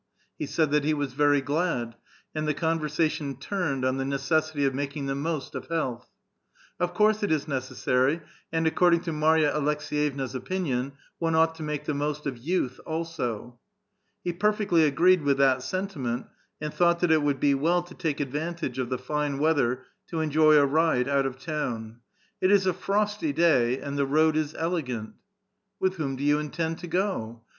[0.39, 1.93] He said that he was very glad,
[2.33, 6.09] and the conversation turned on the necessity of making the most of health."
[6.79, 11.85] Of course it is necessary, and accordiug to Marya Aleks<5yevna's opinion, one ought to make
[11.85, 13.59] the most of youth also.*'
[14.23, 16.25] He perfectly agreed with that sentiment,
[16.59, 20.19] and thought that it would be well to take advantage of the fine weather to
[20.19, 24.55] enjoy a ride out of town:*' It is a frosty day, and the road is
[24.57, 25.13] elegant.""
[25.79, 27.43] With whom do you intend to go?"